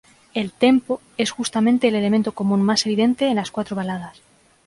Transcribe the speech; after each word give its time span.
El 0.33 0.51
"tempo" 0.51 0.99
es 1.19 1.29
justamente 1.29 1.87
el 1.87 1.93
elemento 1.93 2.31
común 2.31 2.63
más 2.63 2.87
evidente 2.87 3.27
en 3.27 3.35
las 3.35 3.51
cuatro 3.51 3.75
baladas. 3.75 4.19